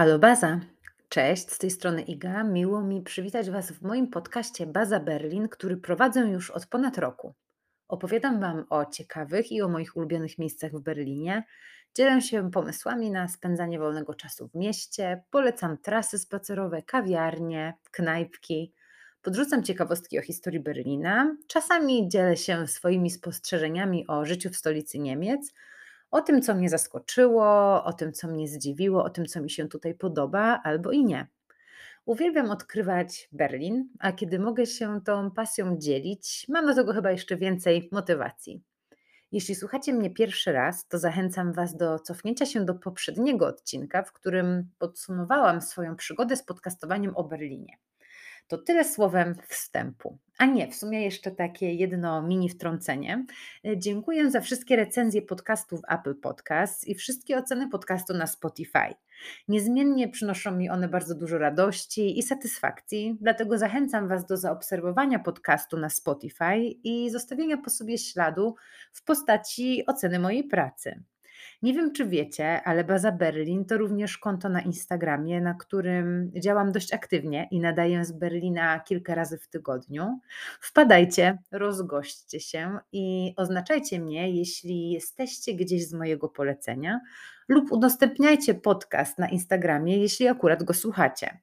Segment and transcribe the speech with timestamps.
[0.00, 0.60] Halo Baza.
[1.08, 2.44] Cześć, z tej strony Iga.
[2.44, 7.34] Miło mi przywitać Was w moim podcaście Baza Berlin, który prowadzę już od ponad roku.
[7.88, 11.44] Opowiadam Wam o ciekawych i o moich ulubionych miejscach w Berlinie.
[11.94, 18.72] Dzielę się pomysłami na spędzanie wolnego czasu w mieście, polecam trasy spacerowe, kawiarnie, knajpki.
[19.22, 21.36] Podrzucam ciekawostki o historii Berlina.
[21.46, 25.52] Czasami dzielę się swoimi spostrzeżeniami o życiu w stolicy Niemiec
[26.10, 29.68] o tym, co mnie zaskoczyło, o tym, co mnie zdziwiło, o tym, co mi się
[29.68, 31.26] tutaj podoba, albo i nie.
[32.04, 37.36] Uwielbiam odkrywać Berlin, a kiedy mogę się tą pasją dzielić, mam do tego chyba jeszcze
[37.36, 38.62] więcej motywacji.
[39.32, 44.12] Jeśli słuchacie mnie pierwszy raz, to zachęcam Was do cofnięcia się do poprzedniego odcinka, w
[44.12, 47.76] którym podsumowałam swoją przygodę z podcastowaniem o Berlinie.
[48.50, 50.18] To tyle słowem wstępu.
[50.38, 53.26] A nie, w sumie jeszcze takie jedno mini wtrącenie.
[53.66, 58.94] E, dziękuję za wszystkie recenzje podcastów Apple Podcasts i wszystkie oceny podcastu na Spotify.
[59.48, 65.76] Niezmiennie przynoszą mi one bardzo dużo radości i satysfakcji, dlatego zachęcam Was do zaobserwowania podcastu
[65.76, 68.54] na Spotify i zostawienia po sobie śladu
[68.92, 71.02] w postaci oceny mojej pracy.
[71.62, 76.72] Nie wiem, czy wiecie, ale Baza Berlin to również konto na Instagramie, na którym działam
[76.72, 80.20] dość aktywnie i nadaję z Berlina kilka razy w tygodniu.
[80.60, 87.00] Wpadajcie, rozgośćcie się i oznaczajcie mnie, jeśli jesteście gdzieś z mojego polecenia,
[87.48, 91.38] lub udostępniajcie podcast na Instagramie, jeśli akurat go słuchacie.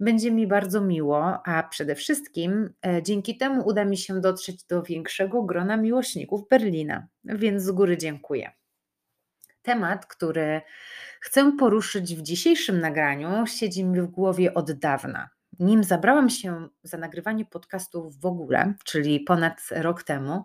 [0.00, 4.82] Będzie mi bardzo miło, a przede wszystkim e, dzięki temu uda mi się dotrzeć do
[4.82, 8.61] większego grona miłośników Berlina, więc z góry dziękuję.
[9.62, 10.60] Temat, który
[11.20, 15.30] chcę poruszyć w dzisiejszym nagraniu, siedzi mi w głowie od dawna.
[15.58, 20.44] Nim zabrałam się za nagrywanie podcastów w ogóle, czyli ponad rok temu,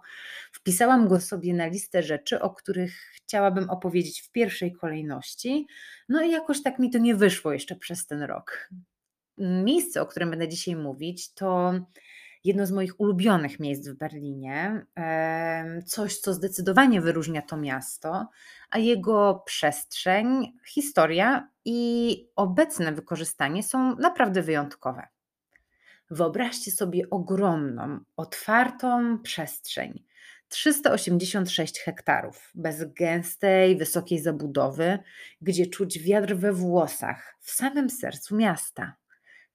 [0.51, 5.67] wpisałam go sobie na listę rzeczy, o których chciałabym opowiedzieć w pierwszej kolejności.
[6.09, 8.69] No i jakoś tak mi to nie wyszło jeszcze przez ten rok.
[9.37, 11.73] Miejsce, o którym będę dzisiaj mówić, to
[12.43, 14.86] jedno z moich ulubionych miejsc w Berlinie,
[15.86, 18.30] coś, co zdecydowanie wyróżnia to miasto,
[18.70, 25.08] a jego przestrzeń, historia i obecne wykorzystanie są naprawdę wyjątkowe.
[26.09, 30.04] Wyobraźcie sobie ogromną, otwartą przestrzeń.
[30.49, 34.99] 386 hektarów, bez gęstej, wysokiej zabudowy,
[35.42, 38.95] gdzie czuć wiatr we włosach, w samym sercu miasta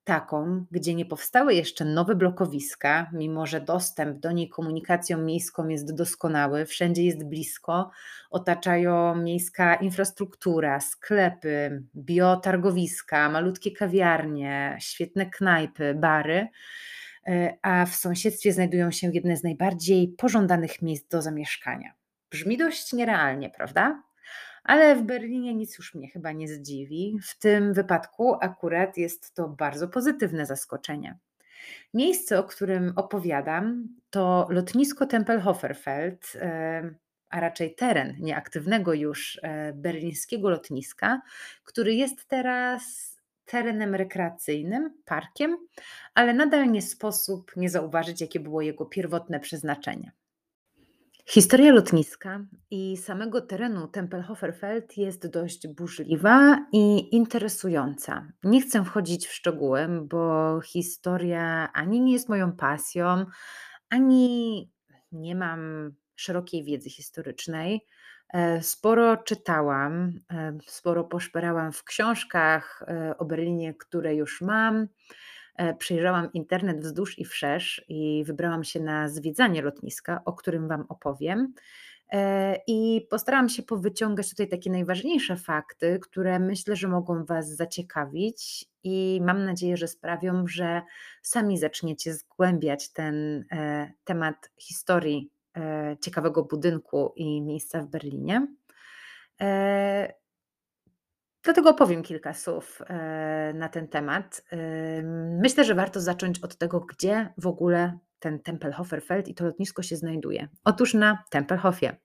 [0.04, 5.94] taką, gdzie nie powstały jeszcze nowe blokowiska, mimo że dostęp do niej komunikacją miejską jest
[5.94, 7.90] doskonały, wszędzie jest blisko,
[8.30, 16.48] otaczają miejska infrastruktura, sklepy, biotargowiska, malutkie kawiarnie, świetne knajpy, bary,
[17.26, 21.92] e, a w sąsiedztwie znajdują się jedne z najbardziej pożądanych miejsc do zamieszkania.
[22.30, 24.02] Brzmi dość nierealnie, prawda?
[24.64, 27.18] Ale w Berlinie nic już mnie chyba nie zdziwi.
[27.22, 31.18] W tym wypadku akurat jest to bardzo pozytywne zaskoczenie.
[31.94, 36.32] Miejsce, o którym opowiadam, to lotnisko Tempelhoferfeld,
[37.30, 41.22] a raczej teren nieaktywnego już e, berlińskiego lotniska,
[41.64, 43.12] który jest teraz
[43.44, 45.56] terenem rekreacyjnym, parkiem,
[46.14, 50.12] ale nadal nie sposób nie zauważyć, jakie było jego pierwotne przeznaczenie.
[51.24, 58.28] Historia lotniska i samego terenu Tempelhoferfeld jest dość burzliwa i interesująca.
[58.44, 63.26] Nie chcę wchodzić w szczegóły, bo historia ani nie jest moją pasją,
[63.90, 64.70] ani
[65.12, 67.86] nie mam szerokiej wiedzy historycznej.
[68.32, 74.88] E, sporo czytałam, e, sporo poszperałam w książkach e, o Berlinie, które już mam.
[75.56, 80.84] E, przejrzałam internet wzdłuż i wszerz i wybrałam się na zwiedzanie lotniska, o którym Wam
[80.88, 81.54] opowiem.
[82.12, 88.64] E, I postarałam się powyciągać tutaj takie najważniejsze fakty, które myślę, że mogą Was zaciekawić,
[88.84, 90.82] i mam nadzieję, że sprawią, że
[91.22, 95.30] sami zaczniecie zgłębiać ten e, temat historii
[96.00, 98.46] ciekawego budynku i miejsca w Berlinie.
[101.42, 104.44] Dlatego opowiem kilka słów e, na ten temat.
[105.42, 109.96] Myślę, że warto zacząć od tego, gdzie w ogóle ten Tempelhoferfeld i to lotnisko się
[109.96, 110.48] znajduje.
[110.64, 111.96] Otóż na Tempelhofie.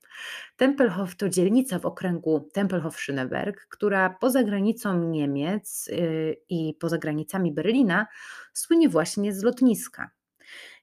[0.56, 8.06] Tempelhof to dzielnica w okręgu Tempelhof-Schöneberg, która poza granicą Niemiec y, i poza granicami Berlina
[8.52, 10.10] słynie właśnie z lotniska.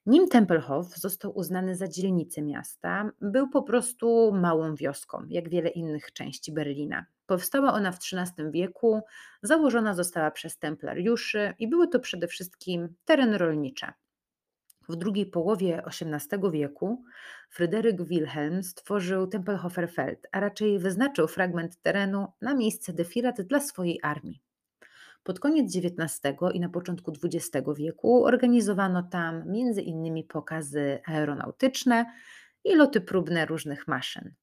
[0.06, 6.13] Nim Tempelhof został uznany za dzielnicę miasta, był po prostu małą wioską, jak wiele innych
[6.13, 7.06] części Berlina.
[7.25, 9.01] Powstała ona w XIII wieku,
[9.42, 13.94] założona została przez templariuszy i były to przede wszystkim tereny rolnicze.
[14.89, 17.04] W drugiej połowie XVIII wieku
[17.50, 24.42] Fryderyk Wilhelm stworzył Tempelhoferfeld, a raczej wyznaczył fragment terenu na miejsce defilat dla swojej armii.
[25.24, 29.44] Pod koniec XIX i na początku XX wieku organizowano tam
[29.83, 32.06] innymi pokazy aeronautyczne
[32.63, 34.33] i loty próbne różnych maszyn.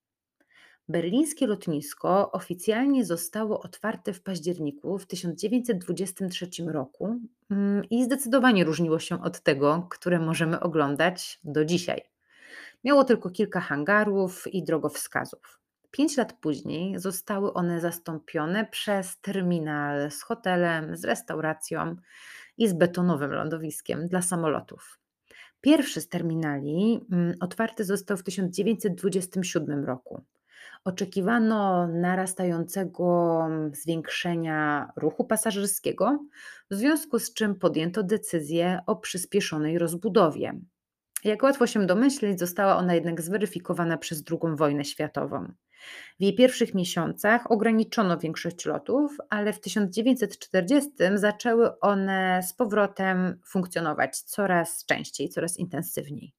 [0.88, 7.20] Berlińskie lotnisko oficjalnie zostało otwarte w październiku w 1923 roku
[7.50, 12.02] mm, i zdecydowanie różniło się od tego, które możemy oglądać do dzisiaj.
[12.84, 15.60] Miało tylko kilka hangarów i drogowskazów.
[15.90, 21.96] Pięć lat później zostały one zastąpione przez terminal z hotelem, z restauracją
[22.58, 24.98] i z betonowym lądowiskiem dla samolotów.
[25.60, 30.24] Pierwszy z terminali mm, otwarty został w 1927 roku.
[30.84, 33.38] Oczekiwano narastającego
[33.72, 36.24] zwiększenia ruchu pasażerskiego,
[36.70, 40.52] w związku z czym podjęto decyzję o przyspieszonej rozbudowie.
[41.24, 45.52] Jak łatwo się domyślić, została ona jednak zweryfikowana przez II wojnę światową.
[46.20, 54.20] W jej pierwszych miesiącach ograniczono większość lotów, ale w 1940 zaczęły one z powrotem funkcjonować
[54.20, 56.32] coraz częściej, coraz intensywniej.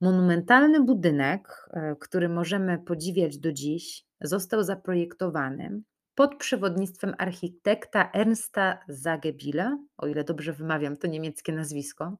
[0.00, 5.82] Monumentalny budynek, e, który możemy podziwiać do dziś, został zaprojektowany
[6.14, 12.16] pod przewodnictwem architekta Ernsta Zagebila, o ile dobrze wymawiam to niemieckie nazwisko,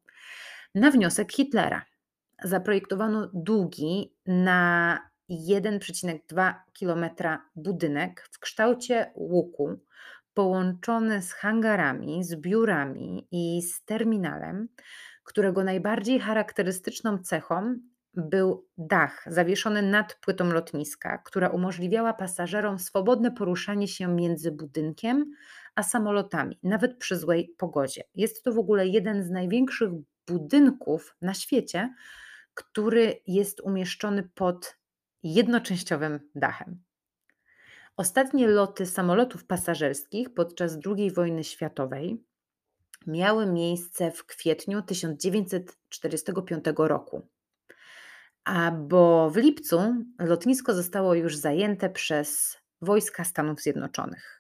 [0.75, 1.83] na wniosek Hitlera.
[2.45, 4.99] Zaprojektowano długi na
[5.31, 7.07] 1,2 km
[7.57, 9.79] budynek w kształcie łuku,
[10.35, 14.69] połączony z hangarami, z biurami i z terminalem,
[15.27, 17.79] którego najbardziej charakterystyczną cechą
[18.15, 25.31] był dach zawieszony nad płytą lotniska, która umożliwiała pasażerom swobodne poruszanie się między budynkiem
[25.75, 28.03] a samolotami, nawet przy złej pogodzie.
[28.15, 29.91] Jest to w ogóle jeden z największych
[30.27, 31.95] budynków na świecie,
[32.55, 34.77] który jest umieszczony pod
[35.23, 36.83] jednoczęściowym dachem.
[37.97, 42.25] Ostatnie loty samolotów pasażerskich podczas II wojny światowej
[43.07, 47.27] miały miejsce w kwietniu 1945 roku.
[48.45, 49.81] A bo w lipcu
[50.19, 54.37] lotnisko zostało już zajęte przez wojska Stanów Zjednoczonych.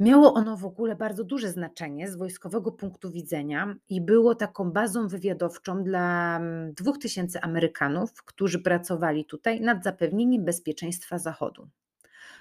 [0.00, 5.08] Miało ono w ogóle bardzo duże znaczenie z wojskowego punktu widzenia i było taką bazą
[5.08, 6.40] wywiadowczą dla
[6.72, 11.68] 2000 mm, Amerykanów, którzy pracowali tutaj nad zapewnieniem bezpieczeństwa Zachodu.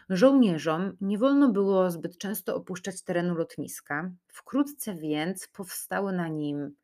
[0.09, 6.75] Żołnierzom nie wolno było zbyt często opuszczać terenu lotniska, wkrótce więc powstały na nim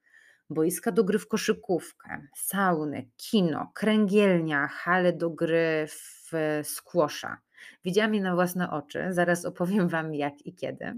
[0.49, 6.31] boiska do gry w koszykówkę, sauny, kino, kręgielnia, hale do gry w
[6.63, 7.37] squasha.
[7.85, 10.93] Widziałam je na własne oczy, zaraz opowiem Wam jak i kiedy.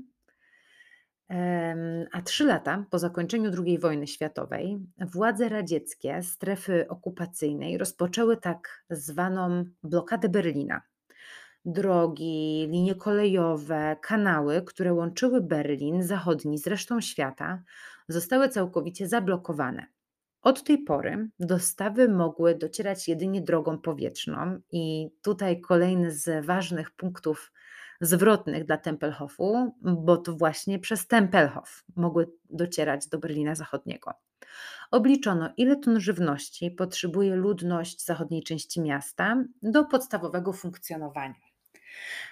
[2.12, 9.66] A trzy lata po zakończeniu II wojny światowej władze radzieckie strefy okupacyjnej rozpoczęły tak zwaną
[9.84, 10.82] blokadę Berlina
[11.66, 17.64] drogi, linie kolejowe, kanały, które łączyły Berlin zachodni z resztą świata,
[18.08, 19.86] zostały całkowicie zablokowane.
[20.42, 27.52] Od tej pory dostawy mogły docierać jedynie drogą powietrzną, i tutaj kolejny z ważnych punktów
[28.02, 34.12] zwrotnych dla Tempelhofu, bo to właśnie przez Tempelhof mogły docierać do Berlina Zachodniego.
[34.92, 41.51] Obliczono, ile ton żywności potrzebuje ludność zachodniej części miasta do podstawowego funkcjonowania.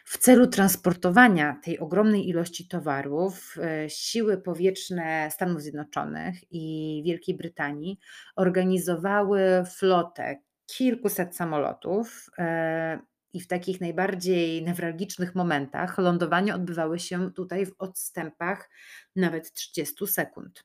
[0.06, 8.00] W celu transportowania tej ogromnej ilości towarów, e, siły powietrzne Stanów Zjednoczonych i Wielkiej Brytanii
[8.36, 9.42] organizowały
[9.78, 12.30] flotę kilkuset samolotów.
[12.38, 13.00] E,
[13.34, 18.70] I w takich najbardziej newralgicznych momentach lądowania odbywały się tutaj w odstępach
[19.16, 20.64] nawet 30 sekund.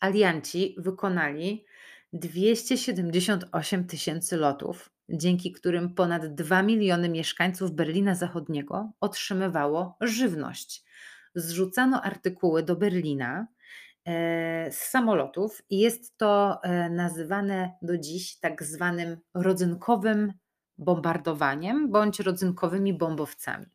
[0.00, 1.64] Alianci wykonali
[2.12, 10.84] 278 tysięcy lotów, dzięki którym ponad 2 miliony mieszkańców Berlina Zachodniego otrzymywało żywność.
[11.34, 13.46] Zrzucano artykuły do Berlina
[14.04, 20.32] e, z samolotów i jest to e, nazywane do dziś tak zwanym rodzynkowym
[20.78, 23.66] bombardowaniem bądź rodzynkowymi bombowcami.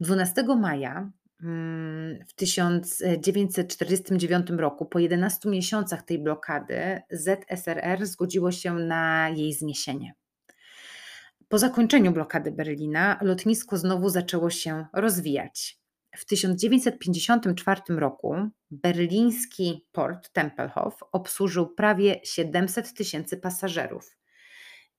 [0.00, 1.10] 12 maja
[1.42, 10.14] mm, w 1949 roku, po 11 miesiącach tej blokady, ZSRR zgodziło się na jej zniesienie.
[11.50, 15.80] Po zakończeniu blokady Berlina lotnisko znowu zaczęło się rozwijać.
[16.16, 18.36] W 1954 roku
[18.70, 24.16] berliński port Tempelhof obsłużył prawie 700 tysięcy pasażerów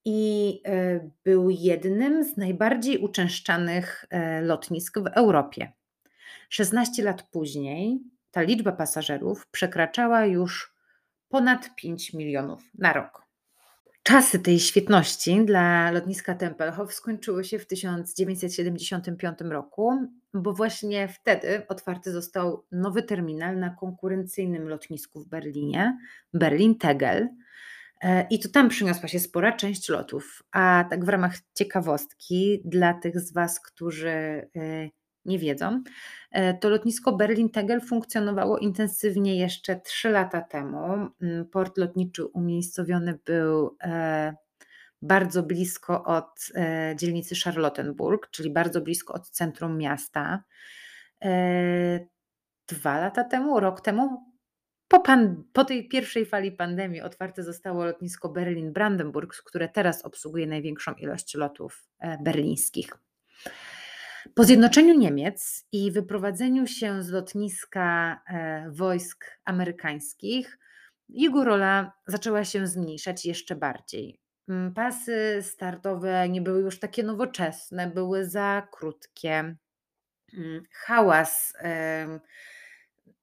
[0.06, 5.74] i e, był jednym z najbardziej uczęszczanych e, lotnisk w Europie.
[6.50, 8.00] 16 lat później
[8.32, 10.76] ta liczba pasażerów przekraczała już
[11.30, 13.31] ponad 5 milionów na rok.
[14.04, 19.92] Czasy tej świetności dla lotniska Tempelhof skończyły się w 1975 roku,
[20.34, 25.98] bo właśnie wtedy otwarty został nowy terminal na konkurencyjnym lotnisku w Berlinie,
[26.34, 27.28] Berlin-Tegel.
[28.02, 30.44] E, I to tam przyniosła się spora część lotów.
[30.52, 34.50] A tak w ramach ciekawostki, dla tych z Was, którzy e,
[35.26, 35.84] nie wiedzą,
[36.62, 41.10] to lotnisko Berlin-Tegel funkcjonowało intensywnie jeszcze 3 lata temu.
[41.22, 43.78] Mm, port lotniczy umiejscowiony był
[45.02, 46.50] bardzo blisko od
[46.96, 50.44] dzielnicy Charlottenburg, czyli bardzo blisko od centrum miasta.
[52.68, 54.32] Dwa lata temu, rok temu
[54.92, 60.94] po, pan, po tej pierwszej fali pandemii otwarte zostało lotnisko Berlin-Brandenburg, które teraz obsługuje największą
[60.94, 62.98] ilość lotów e, berlińskich.
[64.36, 70.60] Po zjednoczeniu Niemiec i wyprowadzeniu się z lotniska e, wojsk amerykańskich,
[71.10, 74.20] jego rola zaczęła się zmniejszać jeszcze bardziej.
[74.50, 79.56] Mm, pasy startowe nie były już takie nowoczesne, były za krótkie.
[80.34, 81.54] Mm, hałas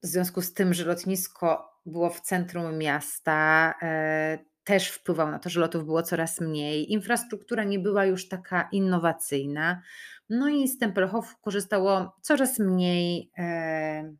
[0.02, 4.38] w związku z tym, że lotnisko było w centrum miasta, e,
[4.68, 6.92] też wpływał na to, że lotów było coraz mniej.
[6.92, 9.82] Infrastruktura nie była już taka innowacyjna.
[10.28, 14.14] No i z Tempelhof korzystało coraz mniej e,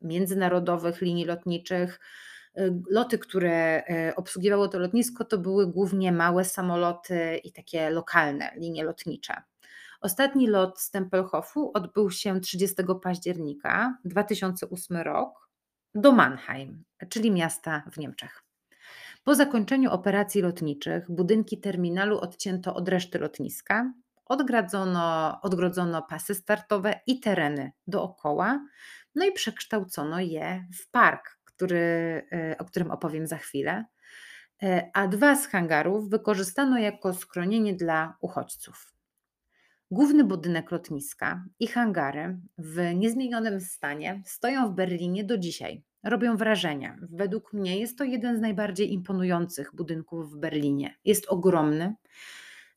[0.00, 2.00] międzynarodowych linii lotniczych.
[2.56, 3.82] E, loty, które
[4.16, 9.42] obsługiwało to lotnisko, to były głównie małe samoloty i takie lokalne linie lotnicze.
[10.00, 15.48] Ostatni lot z Tempelhofu odbył się 30 października 2008 rok
[15.94, 18.45] do Mannheim, czyli miasta w Niemczech.
[19.26, 23.92] Po zakończeniu operacji lotniczych budynki terminalu odcięto od reszty lotniska,
[24.24, 28.66] odgradzono, odgrodzono pasy startowe i tereny dookoła,
[29.14, 31.78] no i przekształcono je w park, który,
[32.32, 33.84] e, o którym opowiem za chwilę.
[34.62, 38.92] E, a dwa z hangarów wykorzystano jako schronienie dla uchodźców.
[39.90, 45.82] Główny budynek lotniska i hangary w niezmienionym stanie stoją w Berlinie do dzisiaj.
[46.06, 46.98] Robią wrażenie.
[47.10, 50.94] Według mnie jest to jeden z najbardziej imponujących budynków w Berlinie.
[51.04, 51.94] Jest ogromny,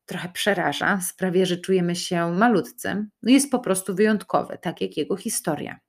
[0.05, 3.05] trochę przeraża, sprawia, że czujemy się malutcy.
[3.24, 5.79] No jest po prostu wyjątkowy, tak jak jego historia.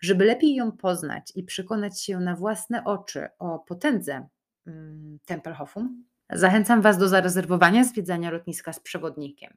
[0.00, 4.28] Żeby lepiej ją poznać i przekonać się na własne oczy o potędze
[4.66, 5.88] mm, Tempelhofu,
[6.30, 9.56] zachęcam Was do zarezerwowania zwiedzania lotniska z przewodnikiem.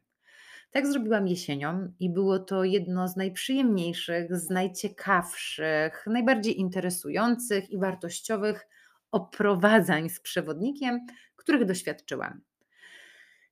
[0.71, 8.67] Tak zrobiłam jesienią i było to jedno z najprzyjemniejszych, z najciekawszych, najbardziej interesujących i wartościowych
[9.11, 12.41] oprowadzań z przewodnikiem, których doświadczyłam.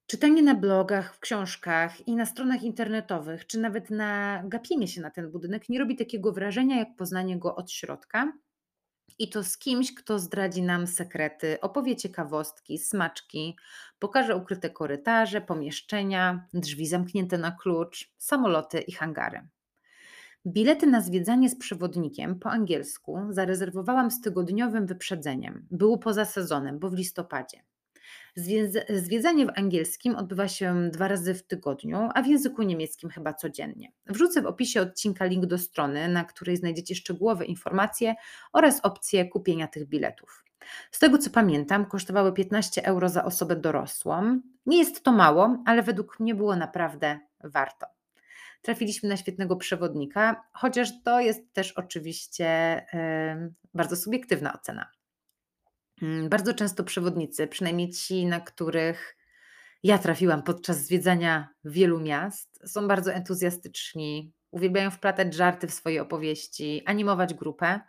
[0.07, 5.09] Czytanie na blogach, w książkach i na stronach internetowych, czy nawet na gapienie się na
[5.09, 8.33] ten budynek nie robi takiego wrażenia jak poznanie go od środka
[9.19, 13.57] i to z kimś, kto zdradzi nam sekrety, opowie ciekawostki, smaczki,
[13.99, 19.47] pokaże ukryte korytarze, pomieszczenia, drzwi zamknięte na klucz, samoloty i hangary.
[20.45, 25.67] Bilety na zwiedzanie z przewodnikiem po angielsku zarezerwowałam z tygodniowym wyprzedzeniem.
[25.71, 27.63] Było poza sezonem, bo w listopadzie.
[28.89, 33.91] Zwiedzanie w angielskim odbywa się dwa razy w tygodniu, a w języku niemieckim chyba codziennie.
[34.05, 38.15] Wrzucę w opisie odcinka link do strony, na której znajdziecie szczegółowe informacje
[38.53, 40.43] oraz opcje kupienia tych biletów.
[40.91, 44.41] Z tego co pamiętam, kosztowały 15 euro za osobę dorosłą.
[44.65, 47.87] Nie jest to mało, ale według mnie było naprawdę warto.
[48.61, 54.91] Trafiliśmy na świetnego przewodnika, chociaż to jest też oczywiście yy, bardzo subiektywna ocena.
[56.01, 59.17] Mm, bardzo często przewodnicy, przynajmniej ci, na których
[59.83, 66.83] ja trafiłam podczas zwiedzania wielu miast, są bardzo entuzjastyczni, uwielbiają wplatać żarty w swoje opowieści,
[66.85, 67.79] animować grupę.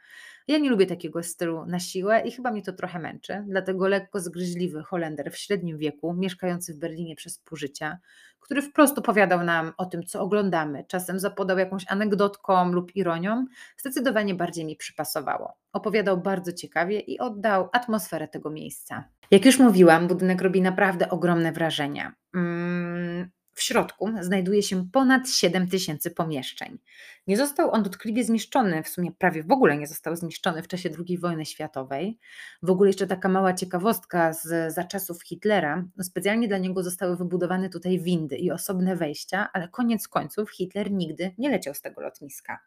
[0.51, 4.21] Ja nie lubię takiego stylu na siłę i chyba mnie to trochę męczy, dlatego lekko
[4.21, 7.99] zgryźliwy Holender w średnim wieku, mieszkający w Berlinie przez pół życia,
[8.41, 14.35] który wprost opowiadał nam o tym, co oglądamy, czasem zapodał jakąś anegdotką lub ironią, zdecydowanie
[14.35, 15.57] bardziej mi przypasowało.
[15.73, 19.05] Opowiadał bardzo ciekawie i oddał atmosferę tego miejsca.
[19.31, 22.13] Jak już mówiłam, budynek robi naprawdę ogromne wrażenie.
[22.35, 23.31] Mm,
[23.61, 26.79] w środku znajduje się ponad 7 tysięcy pomieszczeń.
[27.27, 30.91] Nie został on dotkliwie zniszczony, w sumie prawie w ogóle nie został zniszczony w czasie
[31.09, 32.19] II wojny światowej.
[32.63, 35.85] W ogóle jeszcze taka mała ciekawostka z za czasów Hitlera.
[36.03, 41.35] Specjalnie dla niego zostały wybudowane tutaj windy i osobne wejścia, ale koniec końców Hitler nigdy
[41.39, 42.59] nie leciał z tego lotniska.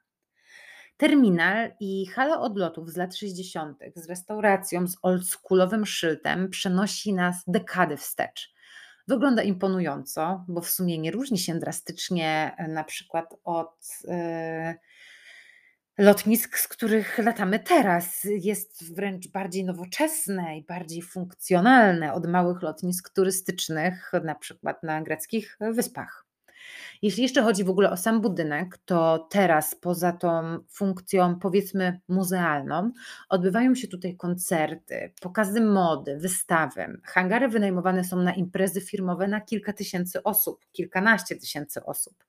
[0.97, 3.79] Terminal i hala odlotów z lat 60.
[3.95, 8.52] z restauracją z oldschoolowym szyldem przenosi nas dekady wstecz.
[9.07, 14.75] Wygląda imponująco, bo w sumie nie różni się drastycznie e, na przykład od, e,
[15.97, 18.27] lotnisk, z których latamy teraz.
[18.39, 25.57] Jest wręcz bardziej nowoczesne i bardziej funkcjonalne od małych lotnisk turystycznych, na przykład na greckich
[25.59, 26.22] wyspach.
[27.01, 32.91] Jeśli jeszcze chodzi w ogóle o sam budynek, to teraz poza tą funkcją powiedzmy muzealną,
[33.29, 37.01] odbywają się tutaj koncerty, pokazy mody, wystawy.
[37.03, 42.23] Hangary wynajmowane są na imprezy firmowe na kilka tysięcy osób, kilkanaście tysięcy osób.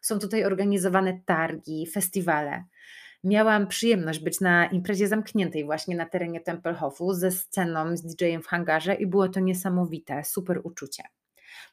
[0.00, 2.64] Są tutaj organizowane targi, festiwale.
[3.24, 8.46] Miałam przyjemność być na imprezie zamkniętej właśnie na terenie Tempelhofu ze sceną, z DJ-em w
[8.46, 11.02] hangarze i było to niesamowite, super uczucie.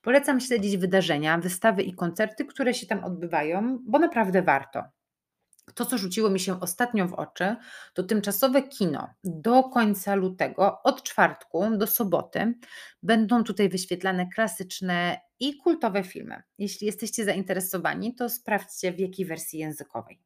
[0.01, 4.83] Polecam śledzić wydarzenia, wystawy i koncerty, które się tam odbywają, bo naprawdę warto.
[5.75, 7.55] To, co rzuciło mi się ostatnio w oczy,
[7.93, 9.09] to tymczasowe kino.
[9.23, 12.53] Do końca lutego, od czwartku do soboty,
[13.03, 16.43] będą tutaj wyświetlane klasyczne i kultowe filmy.
[16.57, 20.21] Jeśli jesteście zainteresowani, to sprawdźcie w jakiej wersji językowej.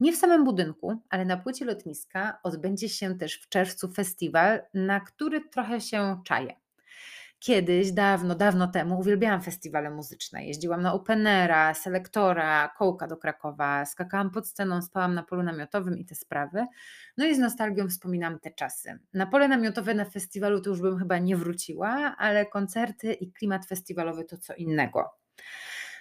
[0.00, 5.00] Nie w samym budynku, ale na płycie lotniska odbędzie się też w czerwcu festiwal, na
[5.00, 6.63] który trochę się czaję.
[7.44, 10.46] Kiedyś, dawno, dawno temu uwielbiałam festiwale muzyczne.
[10.46, 16.04] Jeździłam na openera, selektora, kołka do Krakowa, skakałam pod sceną, spałam na polu namiotowym i
[16.04, 16.66] te sprawy.
[17.16, 18.98] No i z nostalgią wspominam te czasy.
[19.14, 23.66] Na pole namiotowe na festiwalu to już bym chyba nie wróciła, ale koncerty i klimat
[23.66, 25.10] festiwalowy to co innego.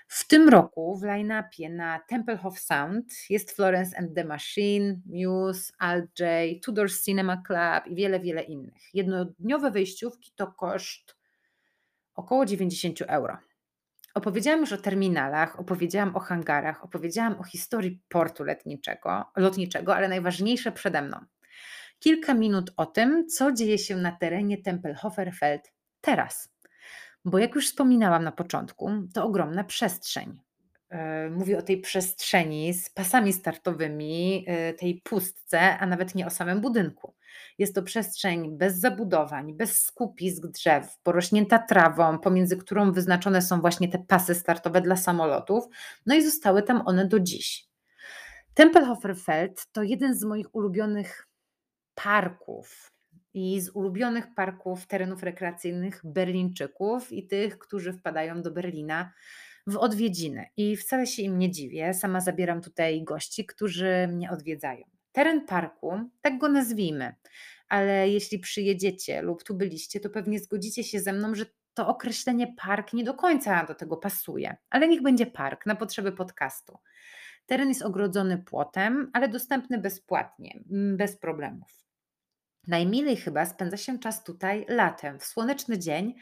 [0.07, 6.19] W tym roku w line-upie na Templehof Sound jest Florence and the Machine, Muse, Alt
[6.19, 6.29] J,
[6.63, 8.93] Tudor Cinema Club i wiele, wiele innych.
[8.93, 11.22] Jednodniowe wejściówki to koszt
[12.15, 13.37] około 90 euro.
[14.13, 20.71] Opowiedziałam już o terminalach, opowiedziałam o hangarach, opowiedziałam o historii portu lotniczego, lotniczego, ale najważniejsze
[20.71, 21.17] przede mną.
[21.99, 26.53] Kilka minut o tym, co dzieje się na terenie Tempelhoferfeld teraz.
[27.25, 30.39] Bo jak już wspominałam na początku, to ogromna przestrzeń.
[30.93, 36.29] E, mówię o tej przestrzeni z pasami startowymi, e, tej pustce, a nawet nie o
[36.29, 37.13] samym budynku.
[37.57, 43.87] Jest to przestrzeń bez zabudowań, bez skupisk drzew, porośnięta trawą, pomiędzy którą wyznaczone są właśnie
[43.87, 45.63] te pasy startowe dla samolotów,
[46.05, 47.67] no i zostały tam one do dziś.
[48.53, 51.27] Tempelhoferfeld to jeden z moich ulubionych
[51.95, 52.91] parków
[53.33, 59.13] i z ulubionych parków terenów rekreacyjnych Berlińczyków i tych, którzy wpadają do Berlina
[59.67, 60.45] w odwiedziny.
[60.57, 61.93] I wcale się im nie dziwię.
[61.93, 64.85] Sama zabieram tutaj gości, którzy mnie odwiedzają.
[65.11, 67.15] Teren parku, tak go nazwijmy,
[67.69, 72.53] ale jeśli przyjedziecie lub tu byliście, to pewnie zgodzicie się ze mną, że to określenie
[72.57, 76.77] park nie do końca do tego pasuje, ale niech będzie park na potrzeby podcastu.
[77.45, 80.59] Teren jest ogrodzony płotem, ale dostępny bezpłatnie,
[80.97, 81.83] bez problemów.
[82.67, 86.15] Najmilej chyba spędza się czas tutaj latem, w słoneczny dzień,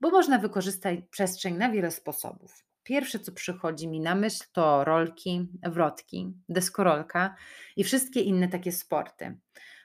[0.00, 2.67] bo można wykorzystać przestrzeń na wiele sposobów.
[2.88, 7.34] Pierwsze, co przychodzi mi na myśl, to rolki, wrotki, deskorolka
[7.76, 9.36] i wszystkie inne takie sporty.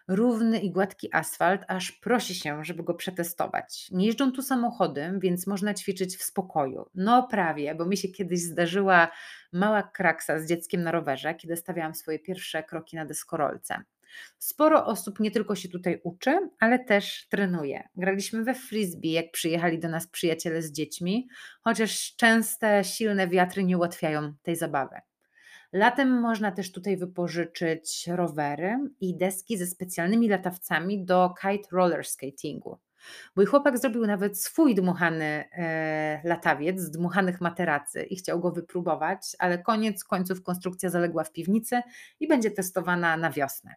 [0.07, 3.87] Równy i gładki asfalt, aż prosi się, żeby go przetestować.
[3.91, 6.89] Nie jeżdżą tu samochody, więc można ćwiczyć w spokoju.
[6.95, 9.11] No prawie, bo mi się kiedyś zdarzyła
[9.53, 13.83] mała kraksa z dzieckiem na rowerze, kiedy stawiałam swoje pierwsze kroki na deskorolce.
[14.37, 17.87] Sporo osób nie tylko się tutaj uczy, ale też trenuje.
[17.95, 21.27] Graliśmy we frisbee, jak przyjechali do nas przyjaciele z dziećmi,
[21.61, 24.95] chociaż częste, silne wiatry nie ułatwiają tej zabawy.
[25.73, 32.79] Latem można też tutaj wypożyczyć rowery i deski ze specjalnymi latawcami do kite roller skatingu.
[33.35, 39.35] Mój chłopak zrobił nawet swój dmuchany e, latawiec z dmuchanych materacy i chciał go wypróbować,
[39.39, 41.81] ale koniec końców konstrukcja zaległa w piwnicy
[42.19, 43.75] i będzie testowana na wiosnę.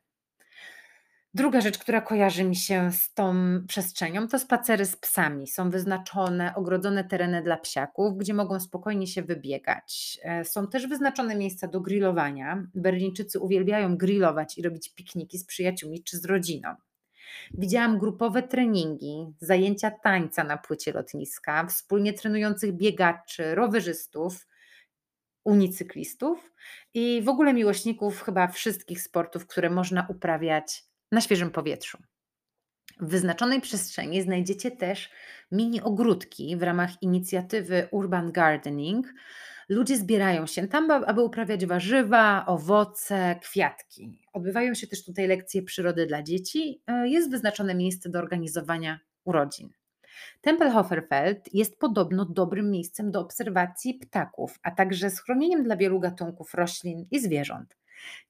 [1.37, 3.35] Druga rzecz, która kojarzy mi się z tą
[3.69, 5.49] przestrzenią, to spacery z psami.
[5.49, 10.19] Są wyznaczone ogrodzone tereny dla psiaków, gdzie mogą spokojnie się wybiegać.
[10.23, 12.67] E, są też wyznaczone miejsca do grillowania.
[12.75, 16.75] Berlińczycy uwielbiają grillować i robić pikniki z przyjaciółmi czy z rodziną.
[17.55, 24.47] Widziałam grupowe treningi, zajęcia tańca na płycie lotniska, wspólnie trenujących biegaczy, rowerzystów,
[25.45, 26.53] unicyklistów
[26.95, 31.99] i w ogóle miłośników chyba wszystkich sportów, które można uprawiać na świeżym powietrzu.
[33.01, 35.11] W wyznaczonej przestrzeni znajdziecie też
[35.53, 39.15] mini ogródki w ramach inicjatywy Urban Gardening.
[39.69, 44.19] Ludzie zbierają się tam, aby uprawiać warzywa, owoce, kwiatki.
[44.33, 46.83] Odbywają się też tutaj lekcje przyrody dla dzieci.
[46.87, 49.71] E, jest wyznaczone miejsce do organizowania urodzin.
[50.41, 57.07] Tempelhoferfeld jest podobno dobrym miejscem do obserwacji ptaków, a także schronieniem dla wielu gatunków roślin
[57.11, 57.77] i zwierząt.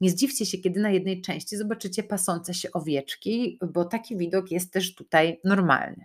[0.01, 4.73] Nie zdziwcie się, kiedy na jednej części zobaczycie pasące się owieczki, bo taki widok jest
[4.73, 6.05] też tutaj normalny.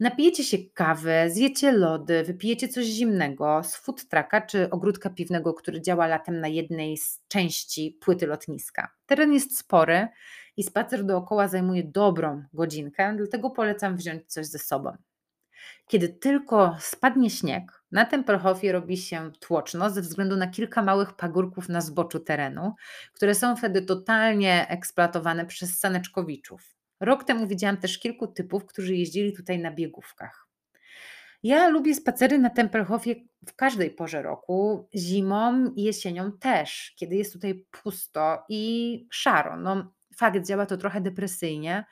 [0.00, 5.80] Napijecie się kawy, zjecie lody, wypijecie coś zimnego z food trucka czy ogródka piwnego, który
[5.80, 8.88] działa latem na jednej z części płyty lotniska.
[9.06, 10.08] Teren jest spory
[10.56, 14.96] i spacer dookoła zajmuje dobrą godzinkę, dlatego polecam wziąć coś ze sobą.
[15.86, 21.68] Kiedy tylko spadnie śnieg, na Tempelhofie robi się tłoczno ze względu na kilka małych pagórków
[21.68, 22.74] na zboczu terenu,
[23.12, 26.74] które są wtedy totalnie eksploatowane przez saneczkowiczów.
[27.00, 30.46] Rok temu widziałam też kilku typów, którzy jeździli tutaj na biegówkach.
[31.42, 33.14] Ja lubię spacery na Tempelhofie
[33.48, 39.56] w każdej porze roku, zimą i jesienią też, kiedy jest tutaj pusto i szaro.
[39.56, 41.84] No, fakt, działa to trochę depresyjnie,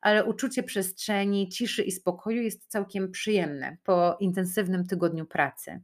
[0.00, 5.80] ale uczucie przestrzeni, ciszy i spokoju jest całkiem przyjemne po intensywnym tygodniu pracy.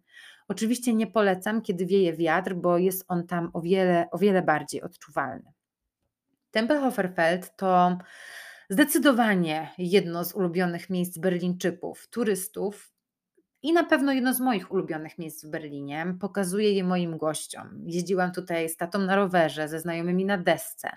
[0.49, 4.83] Oczywiście nie polecam, kiedy wieje wiatr, bo jest on tam o wiele, o wiele bardziej
[4.83, 5.53] odczuwalny.
[6.51, 7.99] Tempelhoferfeld to
[8.71, 12.93] zdecydowanie jedno z ulubionych miejsc Berlińczyków, turystów
[13.63, 16.15] i na pewno jedno z moich ulubionych miejsc w Berlinie.
[16.21, 17.83] Pokazuję je moim gościom.
[17.87, 20.91] Jeździłam tutaj z tatą na rowerze, ze znajomymi na desce.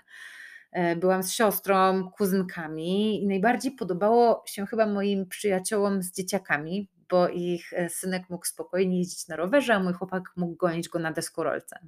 [0.72, 7.28] E, byłam z siostrą, kuzynkami i najbardziej podobało się chyba moim przyjaciołom z dzieciakami, bo
[7.28, 11.12] ich e, synek mógł spokojnie jeździć na rowerze, a mój chłopak mógł gonić go na
[11.12, 11.78] deskorolce.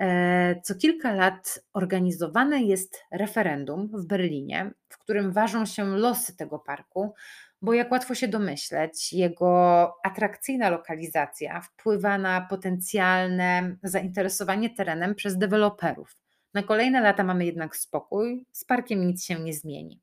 [0.00, 6.58] E, co kilka lat organizowane jest referendum w Berlinie, w którym ważą się losy tego
[6.58, 7.14] parku,
[7.62, 16.16] bo jak łatwo się domyśleć, jego atrakcyjna lokalizacja wpływa na potencjalne zainteresowanie terenem przez deweloperów.
[16.58, 20.00] Na kolejne lata mamy jednak spokój, z parkiem nic się nie zmieni.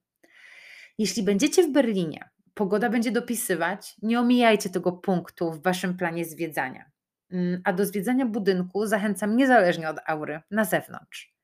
[0.98, 6.86] Jeśli będziecie w Berlinie, pogoda będzie dopisywać, nie omijajcie tego punktu w waszym planie zwiedzania.
[7.32, 11.36] Mm, a do zwiedzania budynku zachęcam niezależnie od aury, na zewnątrz.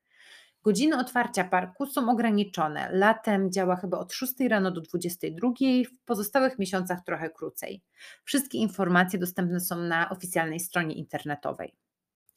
[0.62, 2.88] Godziny otwarcia parku są ograniczone.
[2.92, 5.48] Latem działa chyba od 6 rano do 22,
[5.84, 7.82] w pozostałych miesiącach trochę krócej.
[8.24, 11.81] Wszystkie informacje dostępne są na oficjalnej stronie internetowej.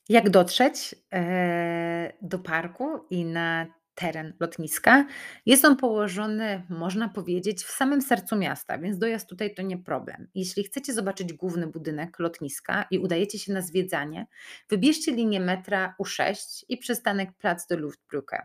[0.09, 3.65] Jak dotrzeć e, do parku i na
[3.95, 5.05] teren lotniska?
[5.45, 10.27] Jest on położony, można powiedzieć, w samym sercu miasta, więc dojazd tutaj to nie problem.
[10.35, 14.27] Jeśli chcecie zobaczyć główny budynek lotniska i udajecie się na zwiedzanie,
[14.69, 18.41] wybierzcie linię metra U6 i przystanek Plac de Luftbrücke.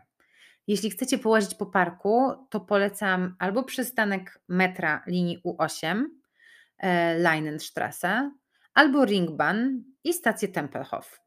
[0.67, 6.03] Jeśli chcecie połazić po parku, to polecam albo przystanek metra linii U8,
[6.77, 8.31] e, Leinenstrasse,
[8.73, 9.67] albo Ringbahn
[10.03, 11.20] i stację Tempelhof.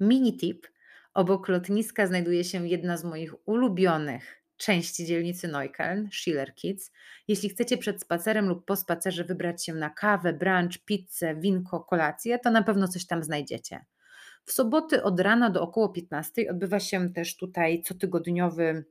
[0.00, 0.66] Mini tip.
[1.14, 6.92] Obok lotniska znajduje się jedna z moich ulubionych części dzielnicy Neukölln, Schiller Kids.
[7.28, 12.38] Jeśli chcecie przed spacerem lub po spacerze wybrać się na kawę, brunch, pizzę, winko, kolację,
[12.38, 13.84] to na pewno coś tam znajdziecie.
[14.44, 18.84] W soboty od rana do około 15 odbywa się też tutaj cotygodniowy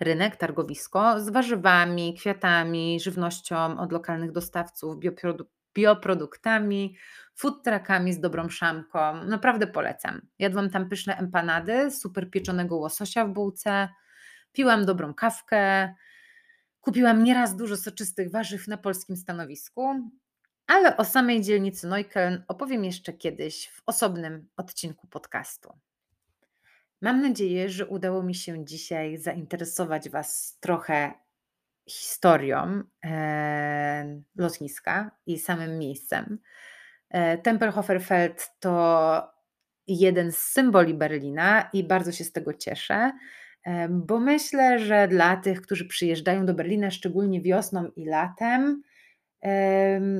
[0.00, 4.98] rynek, targowisko z warzywami, kwiatami, żywnością od lokalnych dostawców,
[5.74, 6.96] bioproduktami,
[7.34, 9.24] food truckami z dobrą szamką.
[9.24, 10.20] Naprawdę polecam.
[10.38, 13.88] Jadłam tam pyszne empanady, super pieczonego łososia w bułce,
[14.52, 15.94] piłam dobrą kawkę,
[16.80, 20.10] kupiłam nieraz dużo soczystych warzyw na polskim stanowisku,
[20.66, 25.72] ale o samej dzielnicy Neukölln opowiem jeszcze kiedyś w osobnym odcinku podcastu.
[27.02, 31.14] Mam nadzieję, że udało mi się dzisiaj zainteresować Was trochę
[31.88, 36.38] historią e, lotniska i samym miejscem.
[37.10, 39.22] E, Tempelhoferfeld to
[39.86, 43.12] jeden z symboli Berlina i bardzo się z tego cieszę,
[43.64, 48.82] e, bo myślę, że dla tych, którzy przyjeżdżają do Berlina, szczególnie wiosną i latem,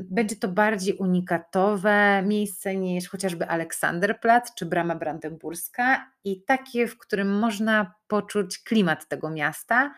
[0.04, 7.38] będzie to bardziej unikatowe miejsce niż chociażby Aleksanderplatz czy Brama Brandenburska i takie, w którym
[7.38, 9.94] można poczuć klimat tego miasta,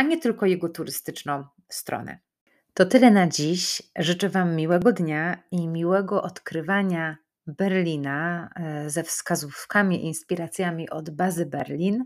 [0.00, 2.18] a nie tylko jego turystyczną stronę.
[2.74, 3.82] To tyle na dziś.
[3.98, 11.46] Życzę Wam miłego dnia i miłego odkrywania Berlina e, ze wskazówkami i inspiracjami od Bazy
[11.46, 12.04] Berlin.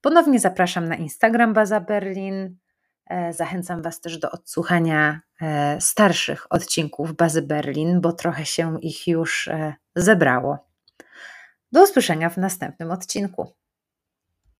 [0.00, 2.56] Ponownie zapraszam na Instagram Baza Berlin.
[3.06, 9.08] E, zachęcam Was też do odsłuchania e, starszych odcinków Bazy Berlin, bo trochę się ich
[9.08, 9.50] już
[9.96, 10.58] zebrało.
[11.72, 13.57] Do usłyszenia w następnym odcinku.